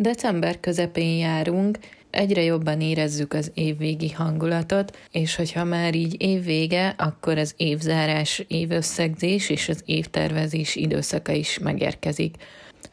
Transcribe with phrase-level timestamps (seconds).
[0.00, 1.78] December közepén járunk,
[2.10, 9.48] egyre jobban érezzük az évvégi hangulatot, és hogyha már így évvége, akkor az évzárás, évösszegzés
[9.48, 12.34] és az évtervezés időszaka is megérkezik.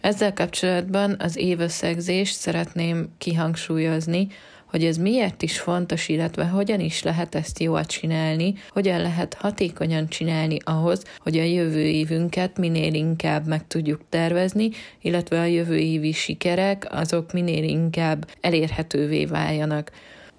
[0.01, 4.27] Ezzel kapcsolatban az évösszegzést szeretném kihangsúlyozni,
[4.65, 10.07] hogy ez miért is fontos, illetve hogyan is lehet ezt jól csinálni, hogyan lehet hatékonyan
[10.07, 14.69] csinálni ahhoz, hogy a jövő évünket minél inkább meg tudjuk tervezni,
[15.01, 19.91] illetve a jövő évi sikerek azok minél inkább elérhetővé váljanak.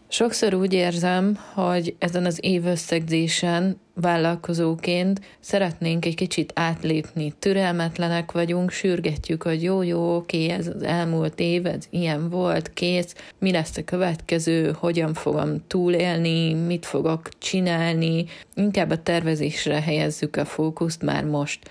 [0.08, 7.32] Sokszor úgy érzem, hogy ezen az évösszegzésen vállalkozóként szeretnénk egy kicsit átlépni.
[7.38, 13.14] Türelmetlenek vagyunk, sürgetjük, hogy jó, jó, oké, ez az elmúlt év, ez ilyen volt, kész,
[13.38, 18.24] mi lesz a következő, hogyan fogom túlélni, mit fogok csinálni.
[18.54, 21.70] Inkább a tervezésre helyezzük a fókuszt már most.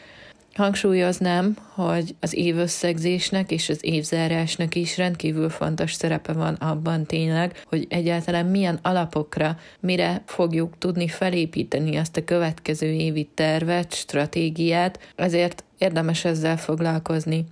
[0.55, 7.85] Hangsúlyoznám, hogy az évösszegzésnek és az évzárásnak is rendkívül fontos szerepe van abban tényleg, hogy
[7.89, 16.25] egyáltalán milyen alapokra, mire fogjuk tudni felépíteni azt a következő évi tervet, stratégiát, ezért érdemes
[16.25, 17.45] ezzel foglalkozni.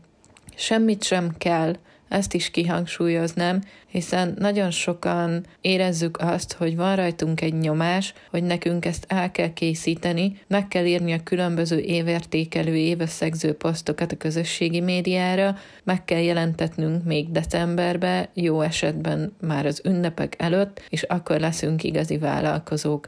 [0.55, 1.75] Semmit sem kell
[2.14, 8.86] ezt is kihangsúlyoznám, hiszen nagyon sokan érezzük azt, hogy van rajtunk egy nyomás, hogy nekünk
[8.86, 15.55] ezt el kell készíteni, meg kell írni a különböző évértékelő, évösszegző posztokat a közösségi médiára,
[15.83, 22.17] meg kell jelentetnünk még decemberbe, jó esetben már az ünnepek előtt, és akkor leszünk igazi
[22.17, 23.08] vállalkozók.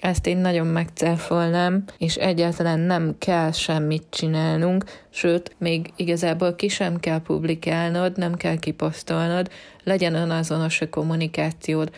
[0.00, 7.00] Ezt én nagyon megcáfolnám, és egyáltalán nem kell semmit csinálnunk, sőt, még igazából ki sem
[7.00, 9.50] kell publikálnod, nem kell kiposztolnod,
[9.84, 11.90] legyen önazonos a kommunikációd.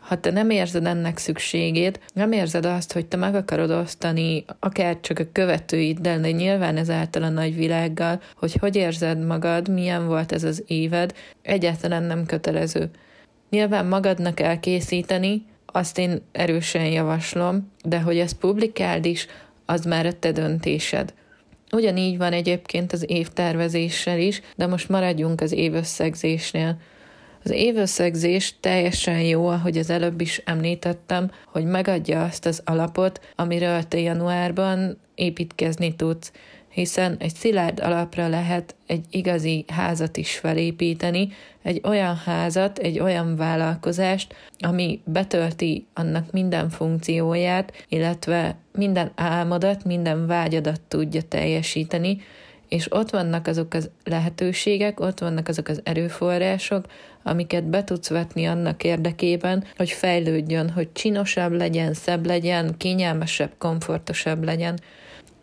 [0.00, 5.00] Ha te nem érzed ennek szükségét, nem érzed azt, hogy te meg akarod osztani akár
[5.00, 10.32] csak a követőiddel, de nyilván ez által a nagyvilággal, hogy hogy érzed magad, milyen volt
[10.32, 12.90] ez az éved, egyáltalán nem kötelező.
[13.50, 19.26] Nyilván magadnak elkészíteni, azt én erősen javaslom, de hogy ezt publikáld is,
[19.66, 21.14] az már a te döntésed.
[21.72, 26.76] Ugyanígy van egyébként az évtervezéssel is, de most maradjunk az évösszegzésnél.
[27.44, 33.82] Az évösszegzés teljesen jó, ahogy az előbb is említettem, hogy megadja azt az alapot, amiről
[33.82, 36.32] te januárban építkezni tudsz,
[36.78, 41.28] hiszen egy szilárd alapra lehet egy igazi házat is felépíteni,
[41.62, 50.26] egy olyan házat, egy olyan vállalkozást, ami betölti annak minden funkcióját, illetve minden álmodat, minden
[50.26, 52.20] vágyadat tudja teljesíteni,
[52.68, 56.84] és ott vannak azok az lehetőségek, ott vannak azok az erőforrások,
[57.22, 64.44] amiket be tudsz vetni annak érdekében, hogy fejlődjön, hogy csinosabb legyen, szebb legyen, kényelmesebb, komfortosabb
[64.44, 64.78] legyen.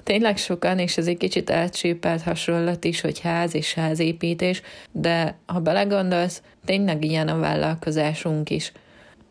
[0.05, 4.61] Tényleg sokan, és ez egy kicsit elcsépelt hasonlat is, hogy ház és házépítés,
[4.91, 8.71] de ha belegondolsz, tényleg ilyen a vállalkozásunk is.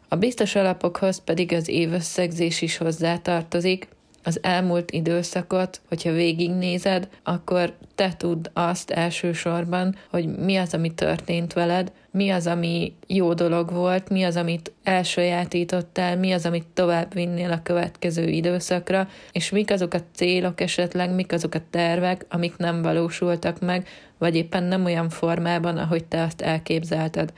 [0.09, 3.89] A biztos alapokhoz pedig az évösszegzés is hozzátartozik,
[4.23, 11.53] az elmúlt időszakot, hogyha végignézed, akkor te tudd azt elsősorban, hogy mi az, ami történt
[11.53, 17.15] veled, mi az, ami jó dolog volt, mi az, amit elsajátítottál, mi az, amit tovább
[17.15, 22.57] vinnél a következő időszakra, és mik azok a célok esetleg, mik azok a tervek, amik
[22.57, 23.89] nem valósultak meg,
[24.19, 27.33] vagy éppen nem olyan formában, ahogy te azt elképzelted.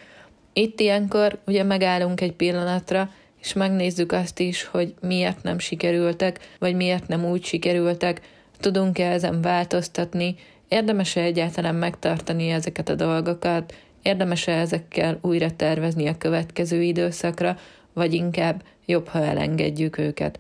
[0.53, 3.11] Itt ilyenkor ugye megállunk egy pillanatra,
[3.41, 8.21] és megnézzük azt is, hogy miért nem sikerültek, vagy miért nem úgy sikerültek,
[8.61, 10.37] tudunk-e ezen változtatni,
[10.69, 13.75] érdemes-e egyáltalán megtartani ezeket a dolgokat,
[14.07, 17.57] érdemes-e ezekkel újra tervezni a következő időszakra,
[17.93, 20.39] vagy inkább jobb, ha elengedjük őket.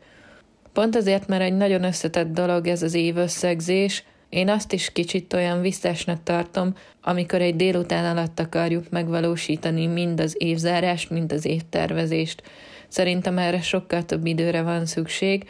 [0.73, 5.61] Pont azért, mert egy nagyon összetett dolog ez az évösszegzés, én azt is kicsit olyan
[5.61, 12.43] visszásnak tartom, amikor egy délután alatt akarjuk megvalósítani mind az évzárást, mind az évtervezést.
[12.89, 15.45] Szerintem erre sokkal több időre van szükség,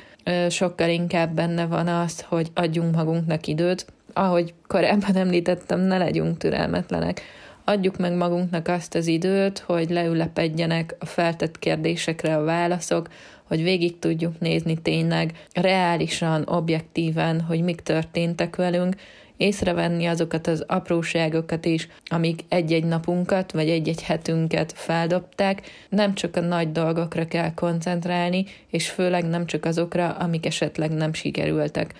[0.49, 3.87] sokkal inkább benne van az, hogy adjunk magunknak időt.
[4.13, 7.23] Ahogy korábban említettem, ne legyünk türelmetlenek.
[7.69, 13.09] Adjuk meg magunknak azt az időt, hogy leülepedjenek a feltett kérdésekre a válaszok,
[13.43, 18.97] hogy végig tudjuk nézni tényleg reálisan, objektíven, hogy mik történtek velünk,
[19.37, 26.41] észrevenni azokat az apróságokat is, amik egy-egy napunkat vagy egy-egy hetünket feldobták, nem csak a
[26.41, 31.95] nagy dolgokra kell koncentrálni, és főleg nem csak azokra, amik esetleg nem sikerültek.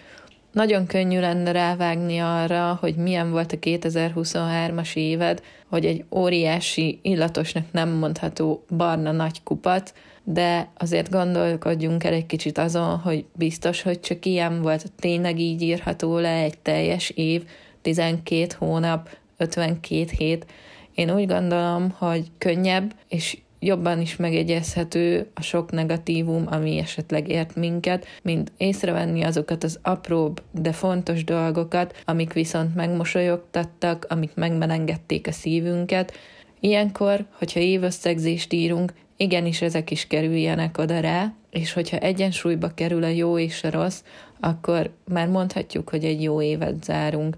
[0.57, 7.65] Nagyon könnyű lenne rávágni arra, hogy milyen volt a 2023-as éved, hogy egy óriási, illatosnak
[7.73, 9.93] nem mondható barna nagy kupac,
[10.25, 15.63] de azért gondolkodjunk el egy kicsit azon, hogy biztos, hogy csak ilyen volt, tényleg így
[15.63, 17.45] írható le egy teljes év,
[17.83, 20.47] 12 hónap, 52 hét.
[20.95, 27.57] Én úgy gondolom, hogy könnyebb és jobban is megegyezhető a sok negatívum, ami esetleg ért
[27.57, 35.33] minket, mint észrevenni azokat az apróbb, de fontos dolgokat, amik viszont megmosolyogtattak, amik megmelengedték a
[35.33, 36.13] szívünket.
[36.61, 43.09] Ilyenkor, hogyha évösszegzést írunk, igenis ezek is kerüljenek oda rá, és hogyha egyensúlyba kerül a
[43.09, 44.03] jó és a rossz,
[44.41, 47.37] akkor már mondhatjuk, hogy egy jó évet zárunk.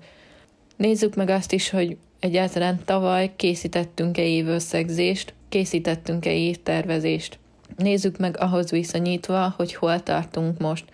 [0.77, 7.39] Nézzük meg azt is, hogy egyáltalán tavaly készítettünk-e évösszegzést, készítettünk-e évtervezést.
[7.77, 10.85] Nézzük meg ahhoz viszonyítva, hogy hol tartunk most.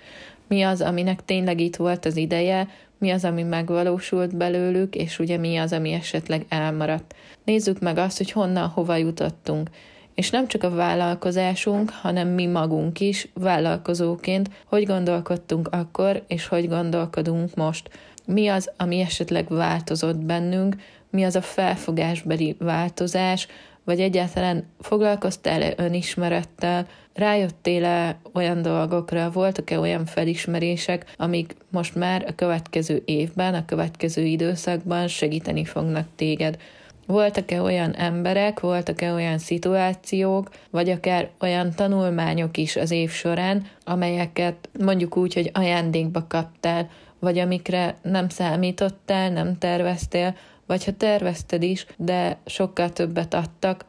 [0.48, 2.68] Mi az, aminek tényleg itt volt az ideje,
[2.98, 7.14] mi az, ami megvalósult belőlük, és ugye mi az, ami esetleg elmaradt.
[7.44, 9.70] Nézzük meg azt, hogy honnan, hova jutottunk.
[10.14, 16.68] És nem csak a vállalkozásunk, hanem mi magunk is vállalkozóként, hogy gondolkodtunk akkor, és hogy
[16.68, 17.90] gondolkodunk most.
[18.26, 20.76] Mi az, ami esetleg változott bennünk,
[21.10, 23.46] mi az a felfogásbeli változás,
[23.84, 33.02] vagy egyáltalán foglalkoztál-e önismerettel, rájöttél-e olyan dolgokra, voltak-e olyan felismerések, amik most már a következő
[33.04, 36.58] évben, a következő időszakban segíteni fognak téged.
[37.06, 44.68] Voltak-e olyan emberek, voltak-e olyan szituációk, vagy akár olyan tanulmányok is az év során, amelyeket
[44.80, 46.88] mondjuk úgy, hogy ajándékba kaptál,
[47.24, 50.34] vagy amikre nem számítottál, nem terveztél,
[50.66, 53.84] vagy ha tervezted is, de sokkal többet adtak.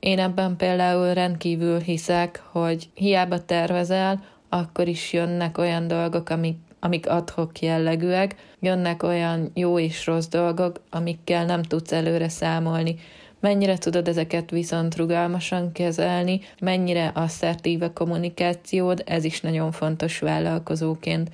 [0.00, 7.08] Én ebben például rendkívül hiszek, hogy hiába tervezel, akkor is jönnek olyan dolgok, amik, amik
[7.08, 12.96] adhok jellegűek, jönnek olyan jó és rossz dolgok, amikkel nem tudsz előre számolni.
[13.40, 21.30] Mennyire tudod ezeket viszont rugalmasan kezelni, mennyire asszertív a kommunikációd, ez is nagyon fontos vállalkozóként.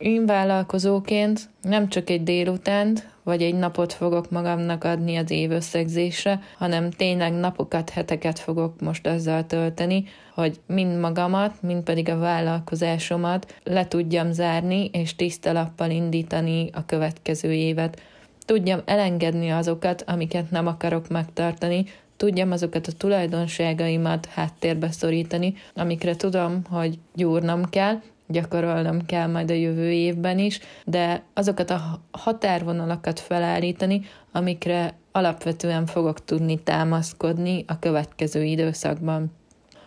[0.00, 6.90] Én vállalkozóként nem csak egy délutánt, vagy egy napot fogok magamnak adni az évösszegzésre, hanem
[6.90, 10.04] tényleg napokat, heteket fogok most azzal tölteni,
[10.34, 16.86] hogy mind magamat, mind pedig a vállalkozásomat le tudjam zárni, és tiszta lappal indítani a
[16.86, 18.02] következő évet.
[18.44, 21.84] Tudjam elengedni azokat, amiket nem akarok megtartani,
[22.16, 28.00] tudjam azokat a tulajdonságaimat háttérbe szorítani, amikre tudom, hogy gyúrnom kell,
[28.30, 36.24] gyakorolnom kell majd a jövő évben is, de azokat a határvonalakat felállítani, amikre alapvetően fogok
[36.24, 39.32] tudni támaszkodni a következő időszakban.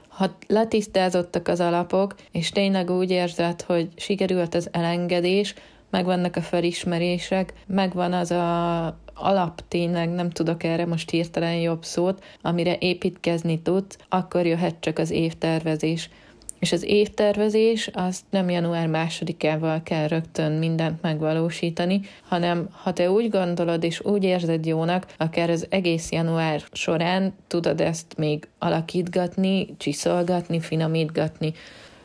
[0.07, 5.53] Ha letisztázottak az alapok, és tényleg úgy érzed, hogy sikerült az elengedés,
[5.89, 12.23] megvannak a felismerések, megvan az a alap tényleg, nem tudok erre most hirtelen jobb szót,
[12.41, 16.09] amire építkezni tudsz, akkor jöhet csak az évtervezés.
[16.63, 23.29] És az évtervezés azt nem január másodikával kell rögtön mindent megvalósítani, hanem ha te úgy
[23.29, 30.59] gondolod és úgy érzed jónak, akár az egész január során tudod ezt még alakítgatni, csiszolgatni,
[30.59, 31.53] finomítgatni.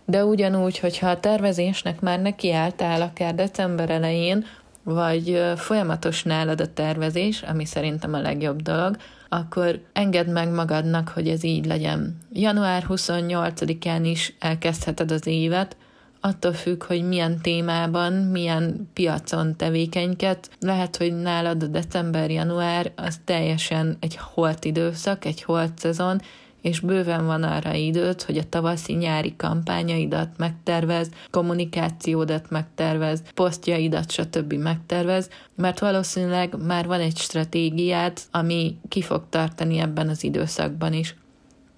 [0.05, 4.45] De ugyanúgy, hogyha a tervezésnek már nekiálltál akár december elején,
[4.93, 8.97] vagy folyamatos nálad a tervezés, ami szerintem a legjobb dolog,
[9.29, 12.19] akkor engedd meg magadnak, hogy ez így legyen.
[12.33, 15.77] Január 28-án is elkezdheted az évet,
[16.21, 20.51] attól függ, hogy milyen témában, milyen piacon tevékenyket.
[20.61, 26.21] Lehet, hogy nálad a december-január az teljesen egy holt időszak, egy holt szezon,
[26.63, 34.53] és bőven van arra időt, hogy a tavaszi-nyári kampányaidat megtervez, kommunikációdat megtervez, posztjaidat, stb.
[34.53, 41.15] megtervez, mert valószínűleg már van egy stratégiád, ami ki fog tartani ebben az időszakban is.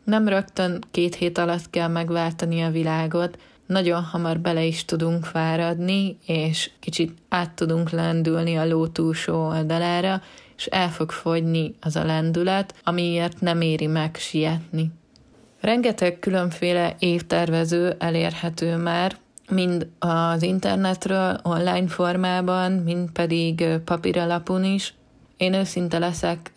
[0.05, 3.39] Nem rögtön két hét alatt kell megváltani a világot,
[3.71, 10.23] nagyon hamar bele is tudunk fáradni, és kicsit át tudunk lendülni a ló túlsó oldalára,
[10.61, 14.91] és el fog fogyni az a lendület, amiért nem éri meg sietni.
[15.61, 19.17] Rengeteg különféle évtervező elérhető már,
[19.51, 24.95] mind az internetről, online formában, mind pedig papíralapon is.
[25.37, 26.53] Én őszinte leszek,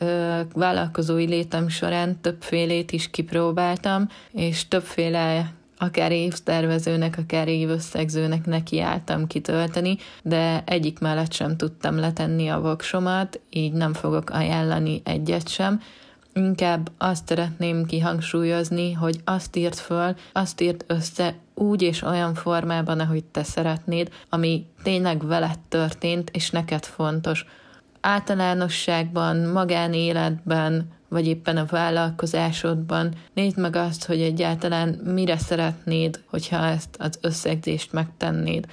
[0.53, 5.53] vállalkozói létem során többfélét is kipróbáltam, és többféle
[5.83, 13.73] akár évtervezőnek, akár évösszegzőnek nekiálltam kitölteni, de egyik mellett sem tudtam letenni a voksomat, így
[13.73, 15.81] nem fogok ajánlani egyet sem.
[16.33, 22.99] Inkább azt szeretném kihangsúlyozni, hogy azt írt föl, azt írt össze úgy és olyan formában,
[22.99, 27.45] ahogy te szeretnéd, ami tényleg veled történt, és neked fontos.
[28.01, 33.13] Általánosságban, magánéletben, vagy éppen a vállalkozásodban.
[33.33, 38.65] Nézd meg azt, hogy egyáltalán mire szeretnéd, hogyha ezt az összegzést megtennéd.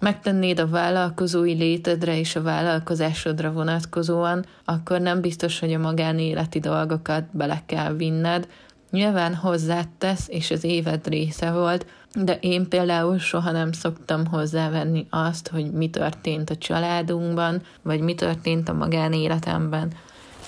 [0.00, 7.24] megtennéd a vállalkozói létedre és a vállalkozásodra vonatkozóan, akkor nem biztos, hogy a magánéleti dolgokat
[7.32, 8.48] bele kell vinned.
[8.90, 15.48] Nyilván hozzátesz, és az éved része volt, de én például soha nem szoktam hozzávenni azt,
[15.48, 19.92] hogy mi történt a családunkban, vagy mi történt a magánéletemben.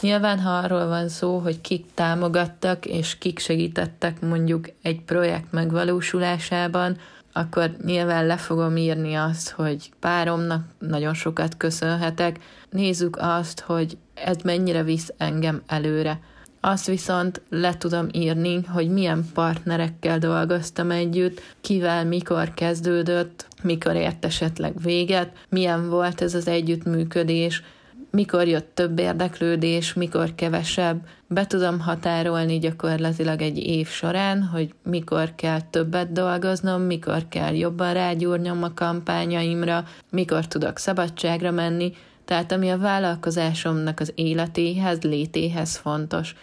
[0.01, 6.97] Nyilván, ha arról van szó, hogy kik támogattak és kik segítettek mondjuk egy projekt megvalósulásában,
[7.33, 12.39] akkor nyilván le fogom írni azt, hogy páromnak nagyon sokat köszönhetek.
[12.71, 16.21] Nézzük azt, hogy ez mennyire visz engem előre.
[16.61, 24.25] Azt viszont le tudom írni, hogy milyen partnerekkel dolgoztam együtt, kivel mikor kezdődött, mikor ért
[24.25, 27.63] esetleg véget, milyen volt ez az együttműködés,
[28.11, 31.07] mikor jött több érdeklődés, mikor kevesebb.
[31.27, 37.93] Be tudom határolni gyakorlatilag egy év során, hogy mikor kell többet dolgoznom, mikor kell jobban
[37.93, 41.93] rágyúrnom a kampányaimra, mikor tudok szabadságra menni,
[42.25, 46.35] tehát ami a vállalkozásomnak az életéhez, létéhez fontos.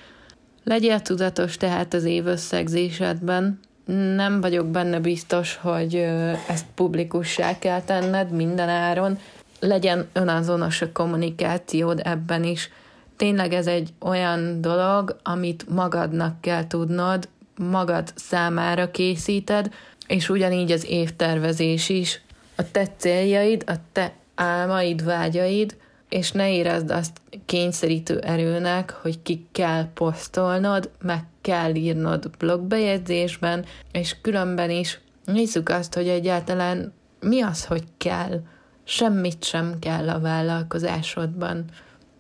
[0.64, 3.60] Legyél tudatos tehát az évösszegzésedben,
[4.16, 5.96] nem vagyok benne biztos, hogy
[6.48, 9.18] ezt publikussá kell tenned minden áron,
[9.64, 12.70] legyen önazonos a kommunikációd ebben is.
[13.18, 19.74] Tényleg ez egy olyan dolog, amit magadnak kell tudnod, magad számára készíted,
[20.08, 22.22] és ugyanígy az évtervezés is.
[22.56, 25.76] A te céljaid, a te álmaid, vágyaid,
[26.10, 34.16] és ne érezd azt kényszerítő erőnek, hogy ki kell posztolnod, meg kell írnod blogbejegyzésben, és
[34.22, 38.42] különben is nézzük azt, hogy egyáltalán mi az, hogy kell.
[38.84, 41.66] Semmit sem kell a vállalkozásodban.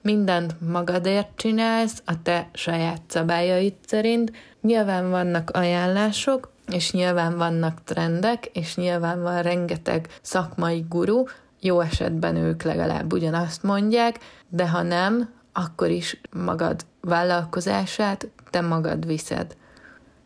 [0.01, 4.31] Mindent magadért csinálsz, a te saját szabályaid szerint.
[4.61, 11.23] Nyilván vannak ajánlások, és nyilván vannak trendek, és nyilván van rengeteg szakmai guru,
[11.59, 19.05] jó esetben ők legalább ugyanazt mondják, de ha nem, akkor is magad vállalkozását te magad
[19.05, 19.55] viszed.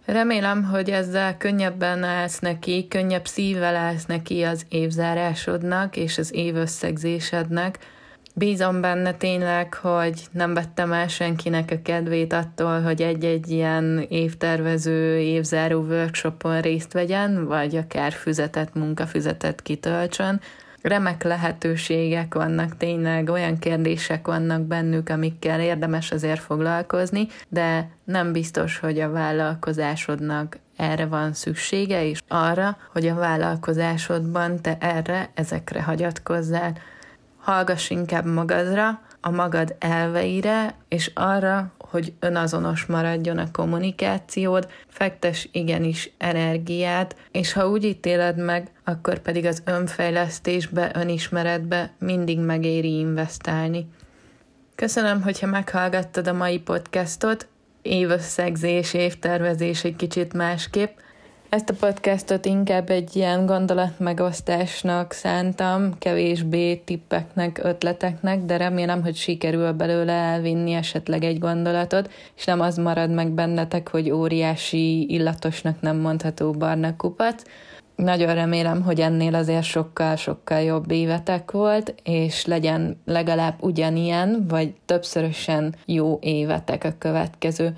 [0.07, 7.79] Remélem, hogy ezzel könnyebben állsz neki, könnyebb szívvel állsz neki az évzárásodnak és az évösszegzésednek.
[8.33, 15.17] Bízom benne tényleg, hogy nem vettem el senkinek a kedvét attól, hogy egy-egy ilyen évtervező,
[15.17, 20.41] évzáró workshopon részt vegyen, vagy akár füzetett munkafüzetet kitöltsön,
[20.81, 28.79] remek lehetőségek vannak, tényleg olyan kérdések vannak bennük, amikkel érdemes azért foglalkozni, de nem biztos,
[28.79, 36.77] hogy a vállalkozásodnak erre van szüksége, és arra, hogy a vállalkozásodban te erre, ezekre hagyatkozzál.
[37.37, 46.11] Hallgass inkább magadra, a magad elveire, és arra, hogy önazonos maradjon a kommunikációd, fektes igenis
[46.17, 53.87] energiát, és ha úgy ítéled meg, akkor pedig az önfejlesztésbe, önismeretbe mindig megéri investálni.
[54.75, 57.47] Köszönöm, hogyha meghallgattad a mai podcastot,
[57.81, 60.97] évösszegzés, évtervezés egy kicsit másképp,
[61.49, 69.71] ezt a podcastot inkább egy ilyen gondolatmegosztásnak szántam, kevésbé tippeknek, ötleteknek, de remélem, hogy sikerül
[69.71, 75.97] belőle elvinni esetleg egy gondolatot, és nem az marad meg bennetek, hogy óriási, illatosnak nem
[75.97, 77.43] mondható barna kupac.
[77.95, 85.75] Nagyon remélem, hogy ennél azért sokkal-sokkal jobb évetek volt, és legyen legalább ugyanilyen, vagy többszörösen
[85.85, 87.77] jó évetek a következő.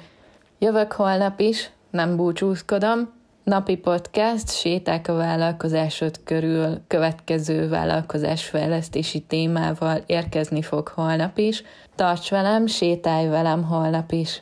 [0.59, 10.61] Jövök holnap is, nem búcsúzkodom, Napi podcast séták a vállalkozásod körül következő vállalkozásfejlesztési témával érkezni
[10.61, 11.63] fog holnap is.
[11.95, 14.41] Tarts velem, sétálj velem holnap is!